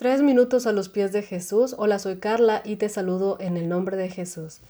Tres 0.00 0.22
minutos 0.22 0.66
a 0.66 0.72
los 0.72 0.88
pies 0.88 1.12
de 1.12 1.20
Jesús. 1.20 1.74
Hola, 1.76 1.98
soy 1.98 2.16
Carla 2.16 2.62
y 2.64 2.76
te 2.76 2.88
saludo 2.88 3.36
en 3.38 3.58
el 3.58 3.68
nombre 3.68 3.98
de 3.98 4.08
Jesús. 4.08 4.60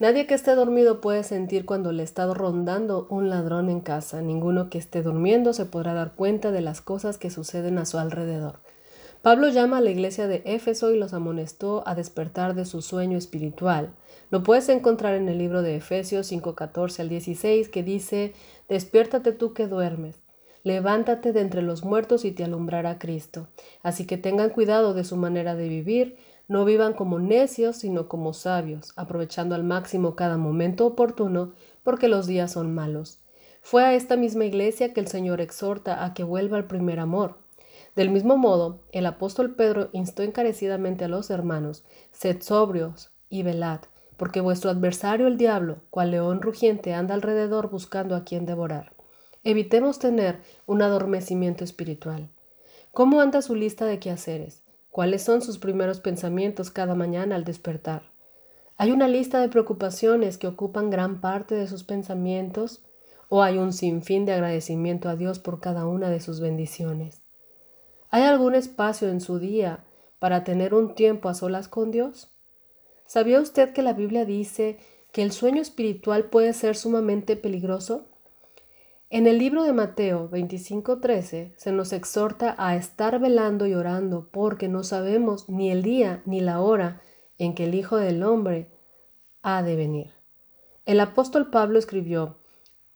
Nadie 0.00 0.26
que 0.26 0.34
esté 0.34 0.56
dormido 0.56 1.00
puede 1.00 1.22
sentir 1.22 1.64
cuando 1.64 1.92
le 1.92 2.02
está 2.02 2.26
rondando 2.34 3.06
un 3.08 3.30
ladrón 3.30 3.70
en 3.70 3.82
casa. 3.82 4.20
Ninguno 4.20 4.68
que 4.68 4.78
esté 4.78 5.02
durmiendo 5.02 5.52
se 5.52 5.64
podrá 5.64 5.94
dar 5.94 6.14
cuenta 6.16 6.50
de 6.50 6.60
las 6.60 6.80
cosas 6.80 7.18
que 7.18 7.30
suceden 7.30 7.78
a 7.78 7.86
su 7.86 7.98
alrededor. 7.98 8.58
Pablo 9.22 9.48
llama 9.50 9.78
a 9.78 9.80
la 9.80 9.90
iglesia 9.90 10.26
de 10.26 10.42
Éfeso 10.44 10.90
y 10.90 10.98
los 10.98 11.14
amonestó 11.14 11.84
a 11.86 11.94
despertar 11.94 12.56
de 12.56 12.64
su 12.64 12.82
sueño 12.82 13.16
espiritual. 13.16 13.90
Lo 14.32 14.42
puedes 14.42 14.68
encontrar 14.70 15.14
en 15.14 15.28
el 15.28 15.38
libro 15.38 15.62
de 15.62 15.76
Efesios 15.76 16.32
5:14 16.32 16.98
al 16.98 17.08
16 17.08 17.68
que 17.68 17.84
dice, 17.84 18.32
Despiértate 18.68 19.30
tú 19.30 19.54
que 19.54 19.68
duermes 19.68 20.16
levántate 20.62 21.32
de 21.32 21.40
entre 21.40 21.62
los 21.62 21.84
muertos 21.84 22.24
y 22.24 22.32
te 22.32 22.44
alumbrará 22.44 22.98
Cristo. 22.98 23.48
Así 23.82 24.06
que 24.06 24.18
tengan 24.18 24.50
cuidado 24.50 24.94
de 24.94 25.04
su 25.04 25.16
manera 25.16 25.54
de 25.54 25.68
vivir, 25.68 26.16
no 26.48 26.64
vivan 26.64 26.94
como 26.94 27.18
necios, 27.18 27.76
sino 27.76 28.08
como 28.08 28.32
sabios, 28.32 28.92
aprovechando 28.96 29.54
al 29.54 29.64
máximo 29.64 30.16
cada 30.16 30.36
momento 30.36 30.86
oportuno, 30.86 31.52
porque 31.82 32.08
los 32.08 32.26
días 32.26 32.52
son 32.52 32.74
malos. 32.74 33.20
Fue 33.62 33.84
a 33.84 33.94
esta 33.94 34.16
misma 34.16 34.44
iglesia 34.44 34.92
que 34.92 35.00
el 35.00 35.06
Señor 35.06 35.40
exhorta 35.40 36.04
a 36.04 36.14
que 36.14 36.24
vuelva 36.24 36.56
al 36.56 36.66
primer 36.66 36.98
amor. 36.98 37.38
Del 37.94 38.10
mismo 38.10 38.36
modo, 38.36 38.80
el 38.92 39.06
apóstol 39.06 39.54
Pedro 39.54 39.90
instó 39.92 40.22
encarecidamente 40.22 41.04
a 41.04 41.08
los 41.08 41.30
hermanos, 41.30 41.84
sed 42.10 42.42
sobrios 42.42 43.10
y 43.28 43.42
velad, 43.42 43.80
porque 44.16 44.40
vuestro 44.40 44.70
adversario 44.70 45.26
el 45.26 45.36
diablo, 45.36 45.78
cual 45.90 46.10
león 46.10 46.42
rugiente, 46.42 46.94
anda 46.94 47.14
alrededor 47.14 47.70
buscando 47.70 48.16
a 48.16 48.24
quien 48.24 48.44
devorar. 48.44 48.92
Evitemos 49.42 49.98
tener 49.98 50.42
un 50.66 50.82
adormecimiento 50.82 51.64
espiritual. 51.64 52.28
¿Cómo 52.92 53.22
anda 53.22 53.40
su 53.40 53.54
lista 53.54 53.86
de 53.86 53.98
quehaceres? 53.98 54.62
¿Cuáles 54.90 55.22
son 55.22 55.40
sus 55.40 55.58
primeros 55.58 56.00
pensamientos 56.00 56.70
cada 56.70 56.94
mañana 56.94 57.36
al 57.36 57.44
despertar? 57.44 58.02
¿Hay 58.76 58.90
una 58.92 59.08
lista 59.08 59.40
de 59.40 59.48
preocupaciones 59.48 60.36
que 60.36 60.46
ocupan 60.46 60.90
gran 60.90 61.22
parte 61.22 61.54
de 61.54 61.68
sus 61.68 61.84
pensamientos? 61.84 62.82
¿O 63.30 63.42
hay 63.42 63.56
un 63.56 63.72
sinfín 63.72 64.26
de 64.26 64.32
agradecimiento 64.32 65.08
a 65.08 65.16
Dios 65.16 65.38
por 65.38 65.60
cada 65.60 65.86
una 65.86 66.10
de 66.10 66.20
sus 66.20 66.40
bendiciones? 66.40 67.22
¿Hay 68.10 68.24
algún 68.24 68.54
espacio 68.54 69.08
en 69.08 69.22
su 69.22 69.38
día 69.38 69.84
para 70.18 70.44
tener 70.44 70.74
un 70.74 70.94
tiempo 70.94 71.30
a 71.30 71.34
solas 71.34 71.68
con 71.68 71.90
Dios? 71.90 72.30
¿Sabía 73.06 73.40
usted 73.40 73.72
que 73.72 73.80
la 73.80 73.94
Biblia 73.94 74.26
dice 74.26 74.78
que 75.12 75.22
el 75.22 75.32
sueño 75.32 75.62
espiritual 75.62 76.24
puede 76.24 76.52
ser 76.52 76.76
sumamente 76.76 77.36
peligroso? 77.36 78.09
En 79.12 79.26
el 79.26 79.38
libro 79.38 79.64
de 79.64 79.72
Mateo 79.72 80.30
25:13 80.30 81.52
se 81.56 81.72
nos 81.72 81.92
exhorta 81.92 82.54
a 82.58 82.76
estar 82.76 83.18
velando 83.18 83.66
y 83.66 83.74
orando 83.74 84.28
porque 84.30 84.68
no 84.68 84.84
sabemos 84.84 85.48
ni 85.48 85.72
el 85.72 85.82
día 85.82 86.22
ni 86.26 86.40
la 86.40 86.60
hora 86.60 87.02
en 87.36 87.56
que 87.56 87.64
el 87.64 87.74
Hijo 87.74 87.96
del 87.96 88.22
Hombre 88.22 88.70
ha 89.42 89.64
de 89.64 89.74
venir. 89.74 90.12
El 90.86 91.00
apóstol 91.00 91.50
Pablo 91.50 91.80
escribió, 91.80 92.36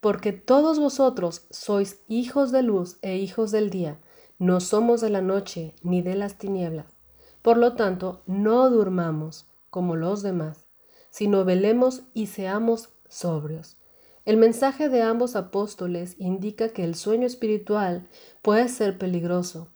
porque 0.00 0.34
todos 0.34 0.78
vosotros 0.78 1.46
sois 1.48 2.02
hijos 2.08 2.52
de 2.52 2.62
luz 2.62 2.98
e 3.00 3.16
hijos 3.16 3.50
del 3.50 3.70
día, 3.70 3.98
no 4.38 4.60
somos 4.60 5.00
de 5.00 5.08
la 5.08 5.22
noche 5.22 5.74
ni 5.82 6.02
de 6.02 6.14
las 6.14 6.36
tinieblas. 6.36 6.94
Por 7.40 7.56
lo 7.56 7.74
tanto, 7.74 8.22
no 8.26 8.68
durmamos 8.68 9.46
como 9.70 9.96
los 9.96 10.22
demás, 10.22 10.66
sino 11.08 11.46
velemos 11.46 12.02
y 12.12 12.26
seamos 12.26 12.90
sobrios. 13.08 13.78
El 14.24 14.36
mensaje 14.36 14.88
de 14.88 15.02
ambos 15.02 15.34
apóstoles 15.34 16.14
indica 16.18 16.68
que 16.68 16.84
el 16.84 16.94
sueño 16.94 17.26
espiritual 17.26 18.06
puede 18.40 18.68
ser 18.68 18.96
peligroso 18.96 19.68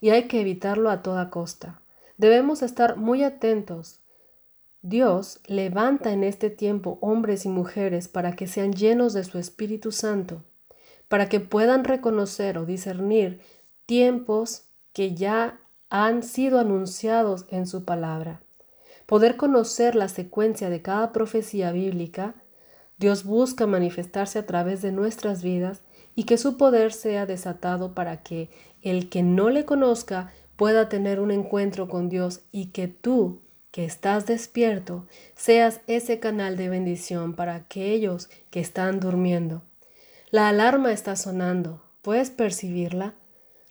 y 0.00 0.10
hay 0.10 0.28
que 0.28 0.42
evitarlo 0.42 0.90
a 0.90 1.02
toda 1.02 1.30
costa. 1.30 1.80
Debemos 2.18 2.62
estar 2.62 2.96
muy 2.96 3.24
atentos. 3.24 4.00
Dios 4.82 5.40
levanta 5.46 6.12
en 6.12 6.22
este 6.22 6.50
tiempo 6.50 6.98
hombres 7.00 7.46
y 7.46 7.48
mujeres 7.48 8.08
para 8.08 8.36
que 8.36 8.46
sean 8.46 8.74
llenos 8.74 9.14
de 9.14 9.24
su 9.24 9.38
Espíritu 9.38 9.90
Santo, 9.92 10.42
para 11.08 11.30
que 11.30 11.40
puedan 11.40 11.84
reconocer 11.84 12.58
o 12.58 12.66
discernir 12.66 13.40
tiempos 13.86 14.64
que 14.92 15.14
ya 15.14 15.58
han 15.88 16.22
sido 16.22 16.58
anunciados 16.58 17.46
en 17.48 17.66
su 17.66 17.86
palabra. 17.86 18.42
Poder 19.06 19.38
conocer 19.38 19.94
la 19.94 20.08
secuencia 20.08 20.68
de 20.68 20.82
cada 20.82 21.12
profecía 21.12 21.72
bíblica 21.72 22.34
Dios 22.98 23.24
busca 23.24 23.66
manifestarse 23.66 24.38
a 24.38 24.46
través 24.46 24.82
de 24.82 24.92
nuestras 24.92 25.42
vidas 25.42 25.82
y 26.14 26.24
que 26.24 26.38
su 26.38 26.56
poder 26.56 26.92
sea 26.92 27.26
desatado 27.26 27.94
para 27.94 28.22
que 28.22 28.48
el 28.82 29.08
que 29.08 29.22
no 29.22 29.50
le 29.50 29.64
conozca 29.64 30.32
pueda 30.56 30.88
tener 30.88 31.20
un 31.20 31.30
encuentro 31.30 31.88
con 31.88 32.08
Dios 32.08 32.42
y 32.52 32.66
que 32.66 32.86
tú, 32.86 33.40
que 33.72 33.84
estás 33.84 34.26
despierto, 34.26 35.06
seas 35.34 35.80
ese 35.88 36.20
canal 36.20 36.56
de 36.56 36.68
bendición 36.68 37.34
para 37.34 37.56
aquellos 37.56 38.30
que 38.50 38.60
están 38.60 39.00
durmiendo. 39.00 39.62
La 40.30 40.48
alarma 40.48 40.92
está 40.92 41.16
sonando. 41.16 41.82
¿Puedes 42.02 42.30
percibirla? 42.30 43.14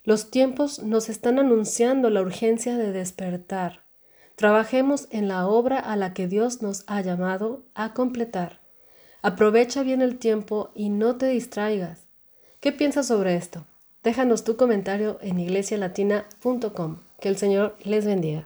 Los 0.02 0.30
tiempos 0.30 0.82
nos 0.82 1.08
están 1.08 1.38
anunciando 1.38 2.10
la 2.10 2.20
urgencia 2.20 2.76
de 2.76 2.92
despertar. 2.92 3.80
Trabajemos 4.36 5.08
en 5.10 5.28
la 5.28 5.46
obra 5.46 5.78
a 5.78 5.96
la 5.96 6.12
que 6.12 6.26
Dios 6.26 6.60
nos 6.60 6.84
ha 6.86 7.00
llamado 7.00 7.62
a 7.74 7.94
completar. 7.94 8.63
Aprovecha 9.24 9.82
bien 9.82 10.02
el 10.02 10.18
tiempo 10.18 10.68
y 10.74 10.90
no 10.90 11.16
te 11.16 11.28
distraigas. 11.28 12.02
¿Qué 12.60 12.72
piensas 12.72 13.06
sobre 13.06 13.36
esto? 13.36 13.64
Déjanos 14.02 14.44
tu 14.44 14.56
comentario 14.58 15.18
en 15.22 15.38
iglesialatina.com. 15.38 16.98
Que 17.22 17.30
el 17.30 17.38
Señor 17.38 17.74
les 17.84 18.04
bendiga. 18.04 18.42